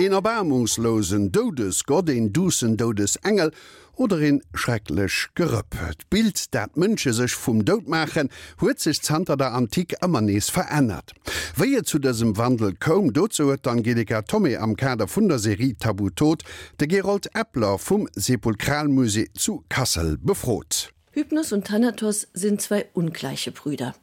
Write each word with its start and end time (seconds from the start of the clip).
En 0.00 0.12
erbarmungslosen 0.12 1.30
Dodes 1.30 1.84
Gott 1.84 2.08
en 2.08 2.32
dussen 2.32 2.76
Dodes 2.76 3.16
Engel 3.16 3.52
oder 3.96 4.22
en 4.22 4.42
schrecklech 4.54 5.28
gerëppet. 5.34 6.06
Bild 6.08 6.46
dat 6.54 6.78
Mënsche 6.80 7.12
sech 7.12 7.34
vum 7.36 7.60
Dod 7.68 7.84
machen, 7.84 8.30
huet 8.62 8.80
sich 8.80 9.02
Zter 9.04 9.36
der 9.36 9.52
Antik 9.52 9.92
ëmmer 10.00 10.24
nees 10.24 10.48
verändert. 10.48 11.12
Wéie 11.60 11.84
zu 11.84 12.00
dessem 12.00 12.32
Wandel 12.38 12.72
kom 12.80 13.12
dozo 13.12 13.50
huet 13.50 13.68
Angelika 13.68 14.22
Tommy 14.22 14.56
am 14.56 14.72
Kader 14.74 15.04
vun 15.06 15.28
der 15.28 15.38
Serie 15.38 15.76
Tabu 15.76 16.08
tot, 16.08 16.48
de 16.80 16.88
Gerold 16.88 17.28
Äppler 17.34 17.76
vum 17.76 18.08
Sepulkralmuse 18.16 19.26
zu 19.36 19.64
Kassel 19.68 20.16
befrot. 20.16 20.94
Hypnos 21.12 21.52
und 21.52 21.66
Thanatos 21.66 22.26
sind 22.32 22.62
zwei 22.62 22.86
ungleiche 22.94 23.52
Brüder. 23.52 23.94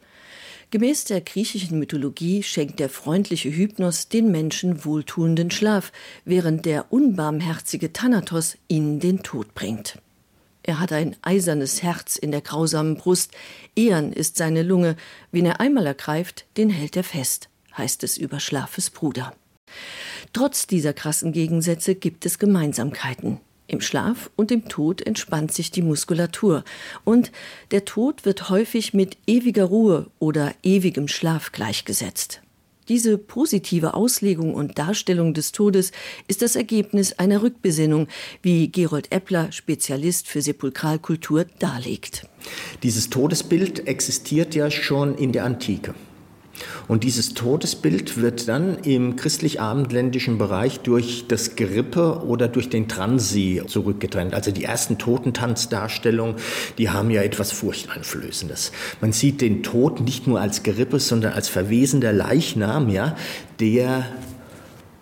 Gemäß 0.69 1.05
der 1.05 1.21
griechischen 1.21 1.79
Mythologie 1.79 2.43
schenkt 2.43 2.81
der 2.81 2.89
freundliche 2.89 3.49
Hypnos 3.49 4.09
den 4.09 4.31
Menschen 4.31 4.83
wohltuenden 4.83 5.49
Schlaf, 5.49 5.93
während 6.25 6.65
der 6.65 6.91
unbarmherzige 6.91 7.93
Thanatos 7.93 8.57
ihnen 8.67 8.99
den 8.99 9.23
Tod 9.23 9.53
bringt. 9.55 9.97
Er 10.63 10.81
hat 10.81 10.91
ein 10.91 11.15
eisernes 11.21 11.81
Herz 11.83 12.17
in 12.17 12.31
der 12.31 12.41
grausamen 12.41 12.97
Brust, 12.97 13.31
Ehren 13.77 14.11
ist 14.11 14.35
seine 14.35 14.61
Lunge, 14.61 14.97
wen 15.31 15.45
er 15.45 15.61
einmal 15.61 15.85
ergreift, 15.85 16.45
den 16.57 16.69
hält 16.69 16.97
er 16.97 17.05
fest, 17.05 17.47
heißt 17.77 18.03
es 18.03 18.17
über 18.17 18.41
Schlafes 18.41 18.89
Bruder. 18.89 19.33
Trotz 20.33 20.67
dieser 20.67 20.91
krassen 20.91 21.31
Gegensätze 21.31 21.95
gibt 21.95 22.25
es 22.25 22.39
Gemeinsamkeiten. 22.39 23.39
Im 23.67 23.81
Schlaf 23.81 24.29
und 24.37 24.49
im 24.51 24.69
Tod 24.69 25.05
entspannt 25.05 25.53
sich 25.53 25.71
die 25.71 25.81
Muskulatur 25.81 26.63
und 27.03 27.31
der 27.71 27.83
Tod 27.83 28.23
wird 28.23 28.49
häufig 28.49 28.93
mit 28.93 29.17
ewiger 29.27 29.65
Ruhe 29.65 30.07
oder 30.19 30.53
ewigem 30.63 31.09
Schlaf 31.09 31.51
gleichgesetzt. 31.51 32.41
Diese 32.87 33.17
positive 33.17 33.93
Auslegung 33.93 34.53
und 34.53 34.79
Darstellung 34.79 35.33
des 35.33 35.51
Todes 35.51 35.91
ist 36.29 36.41
das 36.41 36.55
Ergebnis 36.55 37.11
einer 37.13 37.41
Rückbesinnung, 37.43 38.07
wie 38.41 38.71
Gerold 38.71 39.11
Eppler, 39.11 39.51
Spezialist 39.51 40.27
für 40.27 40.41
Sepulkralkultur, 40.41 41.45
darlegt. 41.59 42.25
Dieses 42.83 43.09
Todesbild 43.09 43.87
existiert 43.87 44.55
ja 44.55 44.71
schon 44.71 45.15
in 45.15 45.33
der 45.33 45.43
Antike. 45.43 45.93
Und 46.87 47.03
dieses 47.03 47.33
Todesbild 47.33 48.17
wird 48.17 48.47
dann 48.47 48.79
im 48.79 49.15
christlich-abendländischen 49.15 50.37
Bereich 50.37 50.79
durch 50.79 51.25
das 51.27 51.55
Gerippe 51.55 52.23
oder 52.25 52.47
durch 52.47 52.69
den 52.69 52.87
Transi 52.87 53.61
zurückgetrennt. 53.67 54.33
Also 54.33 54.51
die 54.51 54.63
ersten 54.63 54.97
Totentanzdarstellungen, 54.97 56.35
die 56.77 56.89
haben 56.89 57.09
ja 57.09 57.21
etwas 57.21 57.51
Furchteinflößendes. 57.51 58.71
Man 59.01 59.11
sieht 59.13 59.41
den 59.41 59.63
Tod 59.63 60.01
nicht 60.01 60.27
nur 60.27 60.39
als 60.39 60.63
Gerippe, 60.63 60.99
sondern 60.99 61.33
als 61.33 61.49
verwesender 61.49 62.13
Leichnam, 62.13 62.89
ja, 62.89 63.15
der 63.59 64.05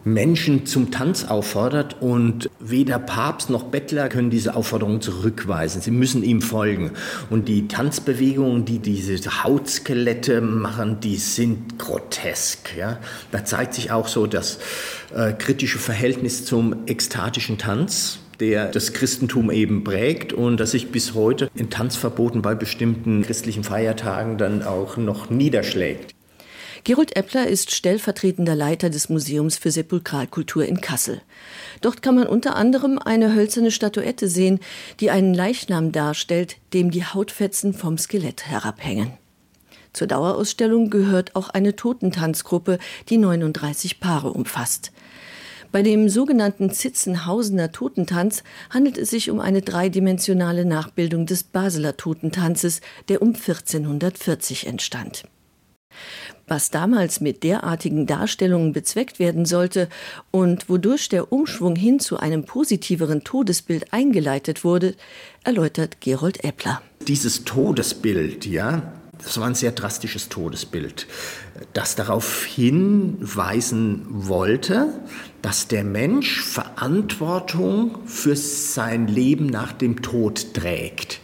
Menschen 0.05 0.67
zum 0.67 0.91
Tanz 0.91 1.25
auffordert 1.25 1.97
und 1.99 2.49
weder 2.59 2.99
Papst 2.99 3.49
noch 3.49 3.63
Bettler 3.63 4.07
können 4.07 4.29
diese 4.29 4.55
Aufforderung 4.55 5.01
zurückweisen. 5.01 5.81
Sie 5.81 5.89
müssen 5.91 6.23
ihm 6.23 6.43
folgen. 6.43 6.91
Und 7.31 7.47
die 7.47 7.67
Tanzbewegungen, 7.67 8.65
die 8.65 8.77
diese 8.77 9.43
Hautskelette 9.43 10.41
machen, 10.41 10.99
die 10.99 11.17
sind 11.17 11.79
grotesk. 11.79 12.77
Ja? 12.77 12.99
Da 13.31 13.43
zeigt 13.43 13.73
sich 13.73 13.91
auch 13.91 14.07
so 14.07 14.27
das 14.27 14.59
äh, 15.13 15.33
kritische 15.33 15.79
Verhältnis 15.79 16.45
zum 16.45 16.85
ekstatischen 16.85 17.57
Tanz 17.57 18.19
der 18.39 18.67
das 18.67 18.91
Christentum 18.91 19.49
eben 19.49 19.85
prägt 19.85 20.33
und 20.33 20.59
das 20.59 20.71
sich 20.71 20.91
bis 20.91 21.13
heute 21.13 21.49
in 21.55 21.69
Tanzverboten 21.69 22.41
bei 22.41 22.53
bestimmten 22.53 23.21
christlichen 23.23 23.63
Feiertagen 23.63 24.37
dann 24.37 24.61
auch 24.61 24.97
noch 24.97 25.29
niederschlägt. 25.29 26.14
Gerold 26.85 27.15
Eppler 27.15 27.47
ist 27.47 27.73
stellvertretender 27.73 28.53
Leiter 28.53 28.91
des 28.91 29.09
Museums 29.09 29.57
für 29.57 29.71
Sepulkralkultur 29.71 30.65
in 30.65 30.81
Kassel. 30.81 31.19
Dort 31.81 32.03
kann 32.03 32.13
man 32.13 32.27
unter 32.27 32.55
anderem 32.55 32.99
eine 32.99 33.33
hölzerne 33.33 33.71
Statuette 33.71 34.29
sehen, 34.29 34.59
die 34.99 35.09
einen 35.09 35.33
Leichnam 35.33 35.91
darstellt, 35.91 36.57
dem 36.73 36.91
die 36.91 37.03
Hautfetzen 37.03 37.73
vom 37.73 37.97
Skelett 37.97 38.45
herabhängen. 38.45 39.13
Zur 39.93 40.05
Dauerausstellung 40.05 40.91
gehört 40.91 41.35
auch 41.35 41.49
eine 41.49 41.75
Totentanzgruppe, 41.75 42.77
die 43.09 43.17
39 43.17 43.99
Paare 43.99 44.31
umfasst. 44.31 44.91
Bei 45.71 45.81
dem 45.81 46.07
sogenannten 46.07 46.69
Zitzenhausener 46.69 47.71
Totentanz 47.71 48.43
handelt 48.69 48.99
es 48.99 49.09
sich 49.09 49.31
um 49.31 49.39
eine 49.39 49.63
dreidimensionale 49.63 50.65
Nachbildung 50.65 51.25
des 51.25 51.45
Baseler 51.45 51.97
Totentanzes, 51.97 52.81
der 53.09 53.23
um 53.23 53.29
1440 53.29 54.67
entstand. 54.67 55.23
Was 56.47 56.69
damals 56.69 57.21
mit 57.21 57.43
derartigen 57.43 58.05
Darstellungen 58.05 58.71
bezweckt 58.71 59.17
werden 59.17 59.45
sollte 59.45 59.89
und 60.29 60.69
wodurch 60.69 61.09
der 61.09 61.31
Umschwung 61.31 61.75
hin 61.75 61.99
zu 61.99 62.17
einem 62.17 62.43
positiveren 62.43 63.23
Todesbild 63.23 63.91
eingeleitet 63.91 64.63
wurde, 64.63 64.95
erläutert 65.43 66.01
Gerold 66.01 66.43
Eppler. 66.43 66.83
Dieses 67.07 67.45
Todesbild, 67.45 68.45
ja, 68.45 68.93
das 69.23 69.39
war 69.39 69.47
ein 69.47 69.55
sehr 69.55 69.71
drastisches 69.71 70.29
Todesbild, 70.29 71.07
das 71.73 71.95
darauf 71.95 72.45
hinweisen 72.45 74.05
wollte, 74.09 74.93
dass 75.41 75.67
der 75.67 75.83
Mensch 75.83 76.43
Verantwortung 76.43 77.97
für 78.05 78.35
sein 78.35 79.07
Leben 79.07 79.47
nach 79.47 79.71
dem 79.71 80.03
Tod 80.03 80.53
trägt. 80.53 81.21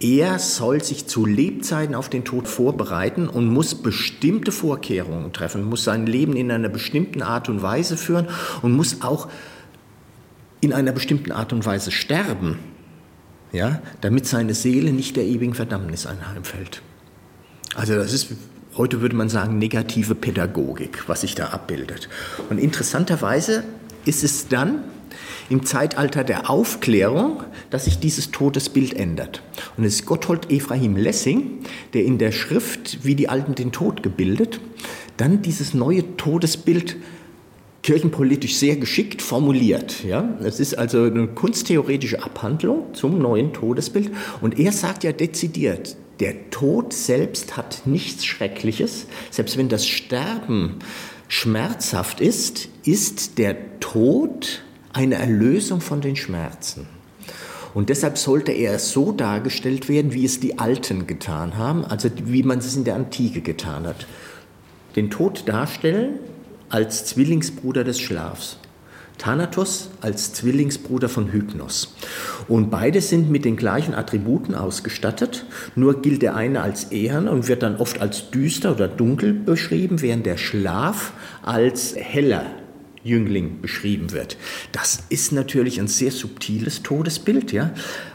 Er 0.00 0.38
soll 0.38 0.82
sich 0.82 1.06
zu 1.06 1.26
Lebzeiten 1.26 1.94
auf 1.94 2.08
den 2.08 2.24
Tod 2.24 2.48
vorbereiten 2.48 3.28
und 3.28 3.46
muss 3.46 3.74
bestimmte 3.74 4.50
Vorkehrungen 4.50 5.34
treffen, 5.34 5.62
muss 5.62 5.84
sein 5.84 6.06
Leben 6.06 6.36
in 6.36 6.50
einer 6.50 6.70
bestimmten 6.70 7.20
Art 7.20 7.50
und 7.50 7.60
Weise 7.60 7.98
führen 7.98 8.26
und 8.62 8.72
muss 8.72 9.02
auch 9.02 9.28
in 10.62 10.72
einer 10.72 10.92
bestimmten 10.92 11.32
Art 11.32 11.52
und 11.52 11.66
Weise 11.66 11.90
sterben, 11.90 12.58
ja, 13.52 13.82
damit 14.00 14.26
seine 14.26 14.54
Seele 14.54 14.92
nicht 14.92 15.16
der 15.16 15.24
ewigen 15.24 15.54
Verdammnis 15.54 16.06
einheimfällt. 16.06 16.80
Also 17.74 17.94
das 17.94 18.14
ist 18.14 18.28
heute 18.76 19.02
würde 19.02 19.16
man 19.16 19.28
sagen 19.28 19.58
negative 19.58 20.14
Pädagogik, 20.14 21.08
was 21.08 21.22
sich 21.22 21.34
da 21.34 21.48
abbildet. 21.48 22.08
Und 22.48 22.58
interessanterweise 22.58 23.64
ist 24.06 24.24
es 24.24 24.48
dann, 24.48 24.84
im 25.48 25.64
Zeitalter 25.64 26.24
der 26.24 26.50
Aufklärung, 26.50 27.42
dass 27.70 27.84
sich 27.84 27.98
dieses 27.98 28.30
Todesbild 28.30 28.94
ändert. 28.94 29.42
Und 29.76 29.84
es 29.84 29.96
ist 29.96 30.06
Gotthold 30.06 30.50
Ephraim 30.50 30.96
Lessing, 30.96 31.60
der 31.94 32.04
in 32.04 32.18
der 32.18 32.32
Schrift 32.32 33.04
wie 33.04 33.14
die 33.14 33.28
Alten 33.28 33.54
den 33.54 33.72
Tod 33.72 34.02
gebildet, 34.02 34.60
dann 35.16 35.42
dieses 35.42 35.74
neue 35.74 36.16
Todesbild 36.16 36.96
kirchenpolitisch 37.82 38.56
sehr 38.56 38.76
geschickt 38.76 39.22
formuliert. 39.22 40.04
Ja? 40.04 40.36
Es 40.42 40.60
ist 40.60 40.76
also 40.76 41.04
eine 41.04 41.28
kunsttheoretische 41.28 42.22
Abhandlung 42.22 42.94
zum 42.94 43.18
neuen 43.18 43.52
Todesbild. 43.52 44.10
Und 44.40 44.58
er 44.58 44.72
sagt 44.72 45.04
ja 45.04 45.12
dezidiert, 45.12 45.96
der 46.20 46.50
Tod 46.50 46.92
selbst 46.92 47.56
hat 47.56 47.82
nichts 47.86 48.26
Schreckliches, 48.26 49.06
selbst 49.30 49.56
wenn 49.56 49.68
das 49.68 49.86
Sterben 49.86 50.76
schmerzhaft 51.28 52.20
ist, 52.20 52.68
ist 52.84 53.38
der 53.38 53.80
Tod, 53.80 54.62
eine 54.92 55.16
Erlösung 55.16 55.80
von 55.80 56.00
den 56.00 56.16
Schmerzen. 56.16 56.86
Und 57.74 57.88
deshalb 57.88 58.18
sollte 58.18 58.52
er 58.52 58.78
so 58.78 59.12
dargestellt 59.12 59.88
werden, 59.88 60.12
wie 60.12 60.24
es 60.24 60.40
die 60.40 60.58
Alten 60.58 61.06
getan 61.06 61.56
haben, 61.56 61.84
also 61.84 62.08
wie 62.24 62.42
man 62.42 62.58
es 62.58 62.74
in 62.74 62.84
der 62.84 62.96
Antike 62.96 63.40
getan 63.42 63.86
hat. 63.86 64.06
Den 64.96 65.10
Tod 65.10 65.48
darstellen 65.48 66.18
als 66.68 67.04
Zwillingsbruder 67.04 67.84
des 67.84 68.00
Schlafs. 68.00 68.58
Thanatos 69.18 69.90
als 70.00 70.32
Zwillingsbruder 70.32 71.10
von 71.10 71.30
Hypnos. 71.30 71.94
Und 72.48 72.70
beide 72.70 73.02
sind 73.02 73.30
mit 73.30 73.44
den 73.44 73.56
gleichen 73.56 73.94
Attributen 73.94 74.54
ausgestattet, 74.54 75.44
nur 75.76 76.00
gilt 76.00 76.22
der 76.22 76.34
eine 76.34 76.62
als 76.62 76.84
Ehren 76.84 77.28
und 77.28 77.46
wird 77.46 77.62
dann 77.62 77.76
oft 77.76 78.00
als 78.00 78.30
düster 78.30 78.72
oder 78.72 78.88
dunkel 78.88 79.34
beschrieben, 79.34 80.00
während 80.00 80.24
der 80.24 80.38
Schlaf 80.38 81.12
als 81.42 81.94
heller 81.96 82.46
Jüngling 83.02 83.60
beschrieben 83.60 84.12
wird. 84.12 84.36
Das 84.72 85.04
ist 85.08 85.32
natürlich 85.32 85.80
ein 85.80 85.88
sehr 85.88 86.12
subtiles 86.12 86.82
Todesbild, 86.82 87.52
ja, 87.52 87.72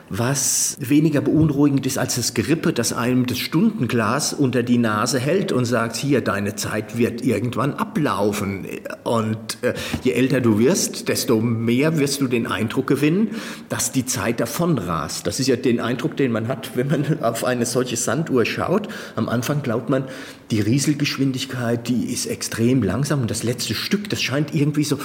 was 0.09 0.77
weniger 0.79 1.21
beunruhigend 1.21 1.85
ist 1.85 1.97
als 1.97 2.15
das 2.15 2.33
Gerippe, 2.33 2.73
das 2.73 2.93
einem 2.93 3.25
das 3.25 3.39
Stundenglas 3.39 4.33
unter 4.33 4.63
die 4.63 4.77
Nase 4.77 5.19
hält 5.19 5.51
und 5.51 5.65
sagt: 5.65 5.95
hier 5.95 6.21
deine 6.21 6.55
Zeit 6.55 6.97
wird 6.97 7.23
irgendwann 7.23 7.73
ablaufen. 7.73 8.67
Und 9.03 9.57
äh, 9.61 9.73
je 10.03 10.11
älter 10.11 10.41
du 10.41 10.59
wirst, 10.59 11.09
desto 11.09 11.41
mehr 11.41 11.97
wirst 11.99 12.21
du 12.21 12.27
den 12.27 12.47
Eindruck 12.47 12.87
gewinnen, 12.87 13.29
dass 13.69 13.91
die 13.91 14.05
Zeit 14.05 14.39
davon 14.39 14.77
rast. 14.77 15.27
Das 15.27 15.39
ist 15.39 15.47
ja 15.47 15.55
den 15.55 15.79
Eindruck, 15.79 16.17
den 16.17 16.31
man 16.31 16.47
hat, 16.47 16.75
wenn 16.75 16.87
man 16.87 17.19
auf 17.21 17.43
eine 17.43 17.65
solche 17.65 17.97
Sanduhr 17.97 18.45
schaut. 18.45 18.87
Am 19.15 19.29
Anfang 19.29 19.63
glaubt 19.63 19.89
man, 19.89 20.05
die 20.51 20.59
Rieselgeschwindigkeit, 20.61 21.87
die 21.87 22.13
ist 22.13 22.27
extrem 22.27 22.83
langsam 22.83 23.21
und 23.21 23.31
das 23.31 23.43
letzte 23.43 23.73
Stück, 23.73 24.09
das 24.09 24.21
scheint 24.21 24.53
irgendwie 24.53 24.83
so 24.83 24.99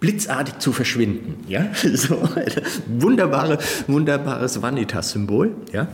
blitzartig 0.00 0.58
zu 0.58 0.72
verschwinden. 0.72 1.44
Ja? 1.48 1.70
So, 1.96 2.18
wunderbare, 2.86 3.58
wunderbares 3.86 4.60
Vanitas-Symbol. 4.60 5.54
Ja? 5.72 5.88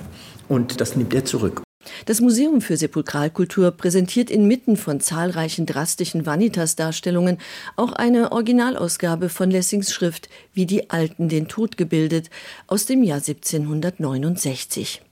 Und 0.48 0.80
das 0.80 0.96
nimmt 0.96 1.14
er 1.14 1.24
zurück. 1.24 1.62
Das 2.06 2.20
Museum 2.20 2.60
für 2.60 2.76
Sepulkralkultur 2.76 3.70
präsentiert 3.72 4.30
inmitten 4.30 4.76
von 4.76 5.00
zahlreichen 5.00 5.66
drastischen 5.66 6.26
Vanitas-Darstellungen 6.26 7.38
auch 7.76 7.92
eine 7.92 8.32
Originalausgabe 8.32 9.28
von 9.28 9.50
Lessings 9.50 9.92
Schrift 9.92 10.28
Wie 10.52 10.66
die 10.66 10.90
Alten 10.90 11.28
den 11.28 11.48
Tod 11.48 11.76
gebildet 11.76 12.30
aus 12.66 12.86
dem 12.86 13.02
Jahr 13.02 13.18
1769. 13.18 15.02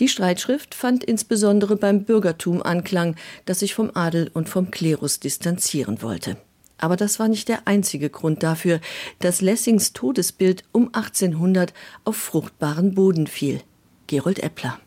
Die 0.00 0.08
Streitschrift 0.08 0.74
fand 0.74 1.04
insbesondere 1.04 1.76
beim 1.76 2.04
Bürgertum 2.04 2.62
Anklang, 2.62 3.16
das 3.44 3.60
sich 3.60 3.74
vom 3.74 3.90
Adel 3.94 4.30
und 4.32 4.48
vom 4.48 4.70
Klerus 4.70 5.20
distanzieren 5.20 6.02
wollte. 6.02 6.36
Aber 6.78 6.96
das 6.96 7.18
war 7.18 7.28
nicht 7.28 7.48
der 7.48 7.66
einzige 7.66 8.10
Grund 8.10 8.42
dafür, 8.42 8.80
dass 9.20 9.40
Lessings 9.40 9.92
Todesbild 9.92 10.64
um 10.72 10.88
1800 10.92 11.72
auf 12.04 12.16
fruchtbaren 12.16 12.94
Boden 12.94 13.26
fiel. 13.26 13.60
Gerold 14.06 14.40
Eppler. 14.42 14.78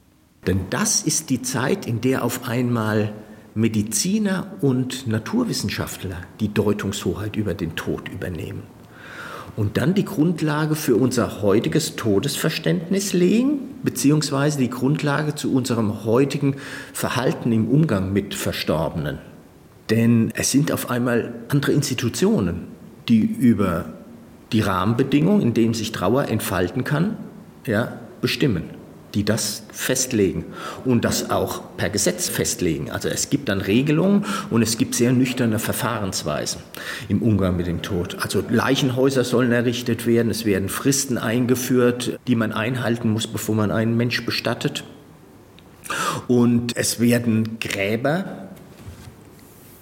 Denn 0.46 0.62
das 0.70 1.02
ist 1.02 1.30
die 1.30 1.42
Zeit, 1.42 1.86
in 1.86 2.02
der 2.02 2.24
auf 2.24 2.48
einmal 2.48 3.14
Mediziner 3.56 4.52
und 4.62 5.08
Naturwissenschaftler 5.08 6.18
die 6.40 6.54
Deutungshoheit 6.54 7.36
über 7.36 7.56
den 7.56 7.76
Tod 7.76 8.08
übernehmen. 8.08 8.64
Und 9.56 9.78
dann 9.78 9.96
die 9.96 10.06
Grundlage 10.06 10.76
für 10.76 10.96
unser 10.96 11.42
heutiges 11.42 11.96
Todesverständnis 11.96 13.14
legen, 13.14 13.80
beziehungsweise 13.82 14.60
die 14.60 14.70
Grundlage 14.70 15.34
zu 15.34 15.52
unserem 15.52 16.06
heutigen 16.06 16.58
Verhalten 16.94 17.52
im 17.52 17.68
Umgang 17.68 18.14
mit 18.14 18.36
Verstorbenen. 18.36 19.18
Denn 19.90 20.32
es 20.36 20.52
sind 20.52 20.72
auf 20.72 20.90
einmal 20.90 21.34
andere 21.50 21.72
Institutionen, 21.72 22.68
die 23.08 23.22
über 23.22 23.86
die 24.52 24.62
Rahmenbedingungen, 24.62 25.42
in 25.42 25.54
denen 25.54 25.74
sich 25.74 25.92
Trauer 25.92 26.28
entfalten 26.28 26.84
kann, 26.84 27.18
ja, 27.66 28.00
bestimmen 28.22 28.64
die 29.18 29.24
das 29.24 29.64
festlegen 29.72 30.46
und 30.86 31.06
das 31.06 31.32
auch 31.32 31.76
per 31.78 31.90
Gesetz 31.90 32.30
festlegen. 32.30 32.92
Also 32.92 33.10
es 33.10 33.30
gibt 33.30 33.50
dann 33.50 33.62
Regelungen 33.62 34.26
und 34.50 34.62
es 34.62 34.78
gibt 34.78 34.96
sehr 34.96 35.12
nüchterne 35.12 35.60
Verfahrensweisen 35.60 36.62
im 37.08 37.22
Umgang 37.22 37.56
mit 37.56 37.68
dem 37.68 37.82
Tod. 37.82 38.18
Also 38.22 38.44
Leichenhäuser 38.48 39.24
sollen 39.24 39.52
errichtet 39.52 40.06
werden, 40.06 40.30
es 40.30 40.46
werden 40.46 40.70
Fristen 40.70 41.18
eingeführt, 41.18 42.20
die 42.28 42.36
man 42.36 42.52
einhalten 42.52 43.10
muss, 43.10 43.28
bevor 43.28 43.56
man 43.56 43.72
einen 43.72 43.98
Mensch 43.98 44.26
bestattet. 44.26 44.84
Und 46.28 46.76
es 46.76 47.00
werden 47.00 47.60
Gräber 47.60 48.47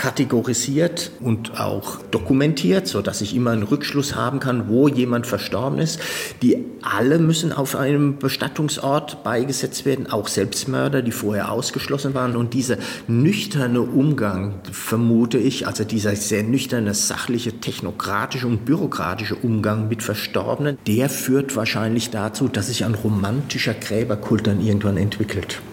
kategorisiert 0.05 1.09
und 1.19 1.59
auch 1.59 1.97
dokumentiert, 2.11 2.85
so 2.87 3.01
dass 3.01 3.21
ich 3.21 3.35
immer 3.35 3.49
einen 3.49 3.63
Rückschluss 3.63 4.13
haben 4.13 4.39
kann, 4.39 4.69
wo 4.69 4.87
jemand 4.87 5.25
verstorben 5.25 5.79
ist. 5.79 5.99
Die 6.43 6.63
alle 6.83 7.17
müssen 7.17 7.51
auf 7.51 7.75
einem 7.75 8.19
Bestattungsort 8.19 9.23
beigesetzt 9.23 9.83
werden, 9.83 10.05
auch 10.05 10.27
Selbstmörder, 10.27 11.01
die 11.01 11.11
vorher 11.11 11.51
ausgeschlossen 11.51 12.13
waren. 12.13 12.35
Und 12.35 12.53
dieser 12.53 12.77
nüchterne 13.07 13.81
Umgang 13.81 14.59
vermute 14.71 15.39
ich, 15.39 15.65
also 15.65 15.83
dieser 15.83 16.15
sehr 16.15 16.43
nüchterne, 16.43 16.93
sachliche, 16.93 17.53
technokratische 17.53 18.45
und 18.45 18.63
bürokratische 18.63 19.33
Umgang 19.33 19.87
mit 19.87 20.03
Verstorbenen, 20.03 20.77
der 20.85 21.09
führt 21.09 21.55
wahrscheinlich 21.55 22.11
dazu, 22.11 22.47
dass 22.47 22.67
sich 22.67 22.85
ein 22.85 22.93
romantischer 22.93 23.73
Gräberkult 23.73 24.45
dann 24.45 24.61
irgendwann 24.61 24.97
entwickelt. 24.97 25.63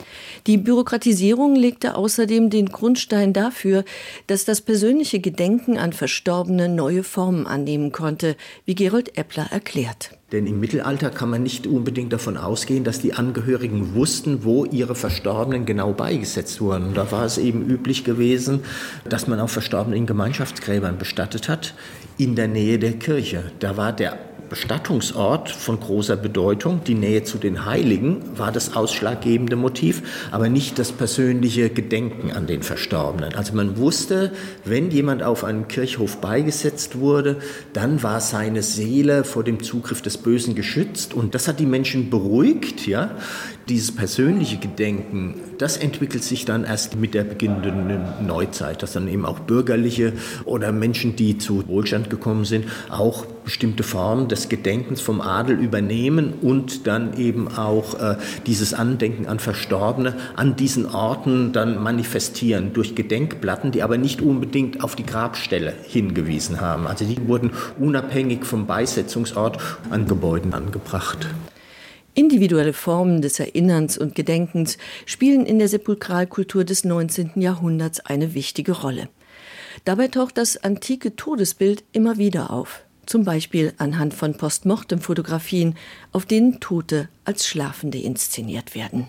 Die 0.47 0.57
Bürokratisierung 0.57 1.55
legte 1.55 1.95
außerdem 1.95 2.51
den 2.51 2.67
Grundstein 2.67 3.33
dafür, 3.33 3.85
dass 4.27 4.45
das 4.45 4.61
persönliche 4.61 5.21
Gedenken 5.21 5.79
an 5.79 5.93
Verstorbene 5.93 6.69
neue 6.69 7.05
Formen 7.05 7.47
annehmen 7.47 7.93
konnte, 7.93 8.37
wie 8.65 8.75
Gerold 8.75 9.17
Eppler 9.17 9.49
erklärt. 9.53 10.11
Denn 10.33 10.47
im 10.47 10.59
Mittelalter 10.59 11.11
kann 11.11 11.31
man 11.31 11.43
nicht 11.43 11.67
unbedingt 11.67 12.13
davon 12.13 12.37
ausgehen, 12.37 12.85
dass 12.85 13.01
die 13.01 13.13
Angehörigen 13.13 13.95
wussten, 13.95 14.45
wo 14.45 14.65
ihre 14.65 14.95
Verstorbenen 14.95 15.67
genau 15.67 15.93
beigesetzt 15.93 16.61
wurden. 16.61 16.95
Da 16.95 17.13
war 17.13 17.25
es 17.25 17.39
eben 17.39 17.69
üblich 17.69 18.03
gewesen, 18.03 18.61
dass 19.09 19.29
man 19.29 19.39
auch 19.39 19.51
Verstorbenen 19.51 19.99
in 19.99 20.07
Gemeinschaftsgräbern 20.07 20.99
bestattet 20.99 21.49
hat, 21.49 21.75
in 22.19 22.35
der 22.35 22.49
Nähe 22.49 22.79
der 22.79 22.95
Kirche. 22.95 23.53
Da 23.61 23.77
war 23.77 23.93
der 23.93 24.19
Bestattungsort 24.53 25.49
von 25.49 25.81
großer 25.81 26.15
Bedeutung, 26.15 26.83
die 26.87 26.95
Nähe 26.95 27.25
zu 27.25 27.39
den 27.39 27.65
Heiligen 27.65 28.21
war 28.37 28.53
das 28.53 28.77
ausschlaggebende 28.77 29.57
Motiv, 29.57 30.03
aber 30.31 30.51
nicht 30.51 30.79
das 30.79 30.93
persönliche 30.93 31.71
Gedenken 31.71 32.33
an 32.33 32.47
den 32.47 32.63
Verstorbenen. 32.63 33.35
Also 33.35 33.55
man 33.55 33.79
wusste, 33.79 34.31
wenn 34.67 34.91
jemand 34.91 35.23
auf 35.23 35.45
einem 35.45 35.69
Kirchhof 35.69 36.19
beigesetzt 36.19 36.99
wurde, 36.99 37.39
dann 37.73 38.03
war 38.03 38.21
seine 38.21 38.63
Seele 38.63 39.25
vor 39.25 39.43
dem 39.43 39.63
Zugriff 39.63 40.03
des 40.03 40.19
Bösen 40.19 40.55
geschützt 40.55 41.15
und 41.15 41.35
das 41.35 41.49
hat 41.49 41.59
die 41.59 41.65
Menschen 41.65 42.11
beruhigt. 42.11 42.87
Ja? 42.87 43.13
Dieses 43.71 43.91
persönliche 43.91 44.59
Gedenken, 44.59 45.37
das 45.57 45.79
entwickelt 45.79 46.25
sich 46.25 46.45
dann 46.45 46.65
erst 46.65 46.97
mit 46.97 47.15
der 47.15 47.25
beginnenden 47.25 48.27
Neuzeit, 48.27 48.83
dass 48.83 48.93
dann 48.93 49.09
eben 49.09 49.25
auch 49.25 49.39
bürgerliche 49.39 50.13
oder 50.45 50.73
Menschen, 50.73 51.17
die 51.17 51.39
zu 51.39 51.67
Wohlstand 51.69 52.11
gekommen 52.11 52.45
sind, 52.45 52.67
auch 52.91 53.25
bestimmte 53.45 53.83
Formen 53.83 54.29
des 54.29 54.49
Gedenkens 54.49 55.01
vom 55.01 55.21
Adel 55.21 55.59
übernehmen 55.59 56.35
und 56.41 56.87
dann 56.87 57.19
eben 57.19 57.49
auch 57.49 57.99
äh, 58.01 58.17
dieses 58.47 58.75
Andenken 58.75 59.27
an 59.27 59.39
Verstorbene 59.39 60.15
an 60.37 60.57
diesen 60.57 60.87
Orten 60.87 61.53
dann 61.53 61.83
manifestieren 61.83 62.73
durch 62.73 62.95
Gedenkplatten, 62.95 63.73
die 63.73 63.83
aber 63.83 63.99
nicht 63.99 64.23
unbedingt 64.23 64.83
auf 64.83 64.97
die 64.97 65.07
Grabstelle 65.07 65.75
hingewiesen 65.87 66.61
haben. 66.61 66.87
Also 66.87 67.05
die 67.05 67.29
wurden 67.29 67.51
unabhängig 67.79 68.45
vom 68.45 68.67
Beisetzungsort 68.67 69.59
an 69.91 70.07
Gebäuden 70.07 70.55
angebracht. 70.55 71.27
Individuelle 72.15 72.75
Formen 72.75 73.23
des 73.23 73.41
Erinnerns 73.41 73.97
und 73.97 74.15
Gedenkens 74.15 74.77
spielen 75.07 75.47
in 75.47 75.59
der 75.59 75.69
Sepulkralkultur 75.69 76.65
des 76.65 76.85
19. 76.85 77.33
Jahrhunderts 77.37 78.01
eine 78.01 78.35
wichtige 78.35 78.73
Rolle. 78.73 79.09
Dabei 79.85 80.09
taucht 80.09 80.37
das 80.37 80.63
antike 80.63 81.17
Todesbild 81.17 81.85
immer 81.93 82.19
wieder 82.19 82.51
auf 82.51 82.85
zum 83.07 83.25
Beispiel 83.25 83.73
anhand 83.79 84.15
von 84.15 84.35
Postmortemfotografien, 84.35 85.75
auf 86.13 86.27
denen 86.27 86.61
Tote 86.61 87.09
als 87.25 87.47
Schlafende 87.47 87.99
inszeniert 87.99 88.75
werden. 88.75 89.09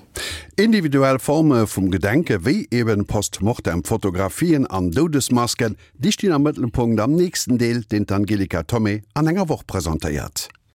Individuell 0.56 1.20
Forme 1.20 1.68
vom 1.68 1.92
Gedenke 1.92 2.46
wie 2.46 2.68
eben 2.72 3.06
Postmortem 3.06 3.84
Fotografien 3.84 4.68
an 4.68 4.92
Dodesmasken, 4.92 5.78
die 5.94 6.12
stehen 6.12 6.32
am 6.32 6.44
Mittelpunkt 6.44 7.00
am 7.00 7.14
nächsten 7.14 7.58
Deel, 7.58 7.84
den 7.86 8.10
Angelika 8.10 8.64
Tommy 8.64 9.04
an 9.14 9.28
enger 9.28 9.50
Woche 9.50 9.66
präsentiert. 9.66 10.50